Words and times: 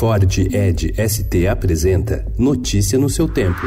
Ford 0.00 0.38
Ed 0.38 0.94
ST 0.96 1.46
apresenta 1.46 2.24
Notícia 2.38 2.98
no 2.98 3.10
seu 3.10 3.28
tempo. 3.28 3.60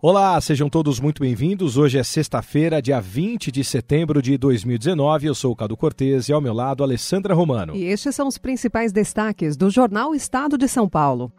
Olá, 0.00 0.40
sejam 0.40 0.70
todos 0.70 1.00
muito 1.00 1.22
bem-vindos. 1.22 1.76
Hoje 1.76 1.98
é 1.98 2.04
sexta-feira, 2.04 2.80
dia 2.80 3.00
20 3.00 3.50
de 3.50 3.64
setembro 3.64 4.22
de 4.22 4.38
2019. 4.38 5.26
Eu 5.26 5.34
sou 5.34 5.50
o 5.50 5.56
Cado 5.56 5.76
Cortês 5.76 6.28
e 6.28 6.32
ao 6.32 6.40
meu 6.40 6.54
lado, 6.54 6.84
Alessandra 6.84 7.34
Romano. 7.34 7.74
E 7.74 7.82
estes 7.82 8.14
são 8.14 8.28
os 8.28 8.38
principais 8.38 8.92
destaques 8.92 9.56
do 9.56 9.68
jornal 9.68 10.14
Estado 10.14 10.56
de 10.56 10.68
São 10.68 10.88
Paulo. 10.88 11.32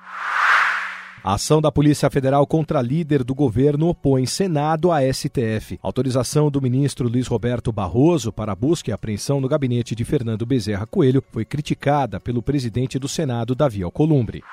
A 1.26 1.36
ação 1.36 1.62
da 1.62 1.72
Polícia 1.72 2.10
Federal 2.10 2.46
contra 2.46 2.82
líder 2.82 3.24
do 3.24 3.34
governo 3.34 3.88
opõe 3.88 4.26
Senado 4.26 4.92
à 4.92 5.00
STF. 5.02 5.80
autorização 5.82 6.52
do 6.52 6.62
ministro 6.62 7.08
Luiz 7.08 7.28
Roberto 7.28 7.72
Barroso 7.72 8.30
para 8.30 8.54
busca 8.54 8.92
e 8.92 8.94
apreensão 8.94 9.40
no 9.40 9.48
gabinete 9.48 9.96
de 9.96 10.04
Fernando 10.04 10.46
Bezerra 10.46 10.86
Coelho 10.86 11.24
foi 11.32 11.46
criticada 11.46 12.20
pelo 12.20 12.44
presidente 12.44 13.00
do 13.00 13.08
Senado, 13.08 13.56
Davi 13.56 13.84
Alcolumbre. 13.84 14.44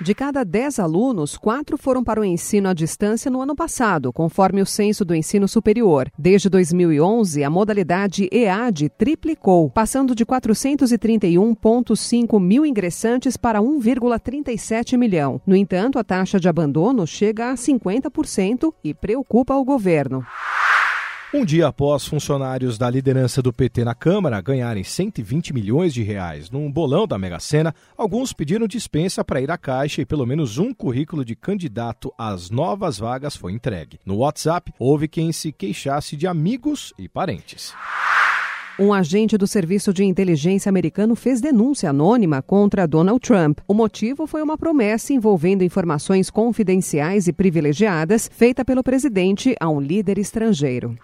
De 0.00 0.14
cada 0.14 0.44
10 0.44 0.78
alunos, 0.78 1.36
quatro 1.36 1.76
foram 1.76 2.04
para 2.04 2.20
o 2.20 2.24
ensino 2.24 2.68
à 2.68 2.72
distância 2.72 3.28
no 3.28 3.42
ano 3.42 3.56
passado, 3.56 4.12
conforme 4.12 4.62
o 4.62 4.66
censo 4.66 5.04
do 5.04 5.12
ensino 5.12 5.48
superior. 5.48 6.08
Desde 6.16 6.48
2011, 6.48 7.42
a 7.42 7.50
modalidade 7.50 8.28
EAD 8.30 8.90
triplicou, 8.90 9.68
passando 9.68 10.14
de 10.14 10.24
431,5 10.24 12.40
mil 12.40 12.64
ingressantes 12.64 13.36
para 13.36 13.60
1,37 13.60 14.96
milhão. 14.96 15.40
No 15.44 15.56
entanto, 15.56 15.98
a 15.98 16.04
taxa 16.04 16.38
de 16.38 16.48
abandono 16.48 17.04
chega 17.04 17.50
a 17.50 17.54
50% 17.54 18.72
e 18.84 18.94
preocupa 18.94 19.56
o 19.56 19.64
governo. 19.64 20.24
Um 21.32 21.44
dia 21.44 21.66
após 21.66 22.06
funcionários 22.06 22.78
da 22.78 22.88
liderança 22.88 23.42
do 23.42 23.52
PT 23.52 23.84
na 23.84 23.94
Câmara 23.94 24.40
ganharem 24.40 24.82
120 24.82 25.52
milhões 25.52 25.92
de 25.92 26.02
reais 26.02 26.48
num 26.48 26.72
bolão 26.72 27.06
da 27.06 27.18
Mega 27.18 27.38
Sena, 27.38 27.74
alguns 27.98 28.32
pediram 28.32 28.66
dispensa 28.66 29.22
para 29.22 29.38
ir 29.38 29.50
à 29.50 29.58
Caixa 29.58 30.00
e 30.00 30.06
pelo 30.06 30.24
menos 30.24 30.56
um 30.56 30.72
currículo 30.72 31.26
de 31.26 31.36
candidato 31.36 32.10
às 32.16 32.48
novas 32.48 32.98
vagas 32.98 33.36
foi 33.36 33.52
entregue. 33.52 34.00
No 34.06 34.16
WhatsApp, 34.16 34.72
houve 34.78 35.06
quem 35.06 35.30
se 35.30 35.52
queixasse 35.52 36.16
de 36.16 36.26
amigos 36.26 36.94
e 36.98 37.10
parentes. 37.10 37.74
Um 38.80 38.92
agente 38.92 39.36
do 39.36 39.44
Serviço 39.44 39.92
de 39.92 40.04
Inteligência 40.04 40.70
americano 40.70 41.16
fez 41.16 41.40
denúncia 41.40 41.90
anônima 41.90 42.40
contra 42.40 42.86
Donald 42.86 43.18
Trump. 43.18 43.58
O 43.66 43.74
motivo 43.74 44.24
foi 44.24 44.40
uma 44.40 44.56
promessa 44.56 45.12
envolvendo 45.12 45.64
informações 45.64 46.30
confidenciais 46.30 47.26
e 47.26 47.32
privilegiadas 47.32 48.30
feita 48.32 48.64
pelo 48.64 48.84
presidente 48.84 49.56
a 49.58 49.68
um 49.68 49.80
líder 49.80 50.16
estrangeiro. 50.16 50.96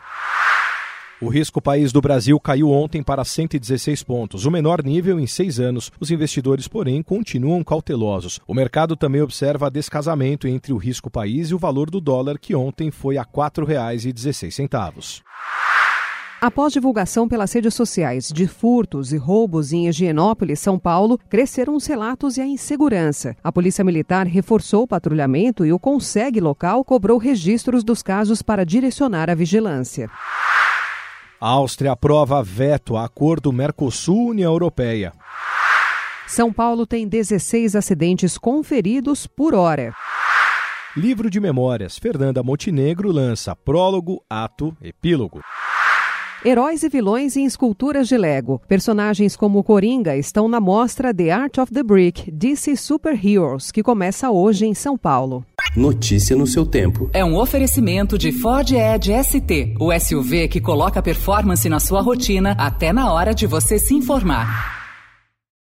O 1.20 1.28
risco 1.28 1.61
país 1.61 1.91
do 1.91 2.00
Brasil 2.00 2.39
caiu 2.39 2.70
ontem 2.70 3.02
para 3.02 3.25
116 3.25 4.05
pontos, 4.05 4.47
o 4.47 4.52
menor 4.52 4.80
nível 4.84 5.19
em 5.19 5.27
seis 5.27 5.58
anos. 5.58 5.91
Os 5.98 6.12
investidores, 6.12 6.69
porém, 6.69 7.02
continuam 7.02 7.64
cautelosos. 7.64 8.39
O 8.47 8.55
mercado 8.55 8.95
também 8.95 9.20
observa 9.20 9.69
descasamento 9.69 10.47
entre 10.47 10.72
o 10.72 10.77
risco 10.77 11.11
país 11.11 11.50
e 11.50 11.55
o 11.55 11.58
valor 11.58 11.91
do 11.91 12.00
dólar, 12.00 12.39
que 12.39 12.55
ontem 12.55 12.92
foi 12.92 13.17
a 13.17 13.22
R$ 13.22 13.28
4,16. 13.34 15.22
Após 16.40 16.72
divulgação 16.72 17.27
pelas 17.27 17.52
redes 17.52 17.74
sociais 17.74 18.28
de 18.28 18.46
furtos 18.46 19.12
e 19.12 19.16
roubos 19.16 19.72
em 19.72 19.88
Higienópolis, 19.88 20.60
São 20.60 20.78
Paulo, 20.78 21.18
cresceram 21.28 21.74
os 21.74 21.86
relatos 21.86 22.36
e 22.36 22.40
a 22.40 22.46
insegurança. 22.46 23.34
A 23.42 23.50
Polícia 23.50 23.84
Militar 23.84 24.27
reforçou 24.27 24.82
o 24.82 24.86
patrulhamento 24.86 25.64
e 25.64 25.72
o 25.72 25.78
Conseg 25.78 26.40
local 26.40 26.84
cobrou 26.84 27.16
registros 27.18 27.82
dos 27.82 28.02
casos 28.02 28.42
para 28.42 28.64
direcionar 28.64 29.30
a 29.30 29.34
vigilância. 29.34 30.10
A 31.40 31.48
Áustria 31.48 31.92
aprova 31.92 32.42
veto 32.42 32.96
a 32.96 33.05
acordo 33.05 33.52
Mercosul-União 33.52 34.52
Europeia. 34.52 35.12
São 36.27 36.52
Paulo 36.52 36.86
tem 36.86 37.06
16 37.06 37.77
acidentes 37.77 38.38
conferidos 38.38 39.27
por 39.27 39.55
hora. 39.55 39.94
Livro 40.96 41.28
de 41.28 41.40
Memórias. 41.40 41.98
Fernanda 41.98 42.42
Montenegro 42.42 43.11
lança 43.11 43.55
prólogo, 43.55 44.22
ato, 44.28 44.77
epílogo. 44.80 45.40
Heróis 46.46 46.82
e 46.82 46.90
vilões 46.90 47.38
em 47.38 47.46
esculturas 47.46 48.06
de 48.06 48.18
Lego. 48.18 48.60
Personagens 48.68 49.34
como 49.34 49.64
Coringa 49.64 50.14
estão 50.14 50.46
na 50.46 50.60
mostra 50.60 51.14
The 51.14 51.30
Art 51.30 51.56
of 51.56 51.72
the 51.72 51.82
Brick 51.82 52.30
DC 52.30 52.77
Super 52.77 53.14
Heroes, 53.14 53.72
que 53.72 53.82
começa 53.82 54.30
hoje 54.30 54.66
em 54.66 54.74
São 54.74 54.98
Paulo. 54.98 55.42
Notícia 55.74 56.36
no 56.36 56.46
seu 56.46 56.66
tempo. 56.66 57.08
É 57.14 57.24
um 57.24 57.34
oferecimento 57.38 58.18
de 58.18 58.30
Ford 58.30 58.70
Edge 58.70 59.10
ST, 59.24 59.74
o 59.80 59.90
SUV 59.98 60.46
que 60.48 60.60
coloca 60.60 61.00
performance 61.00 61.66
na 61.66 61.80
sua 61.80 62.02
rotina 62.02 62.54
até 62.58 62.92
na 62.92 63.10
hora 63.10 63.34
de 63.34 63.46
você 63.46 63.78
se 63.78 63.94
informar. 63.94 64.83